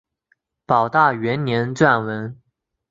[0.65, 2.41] 保大元年撰文。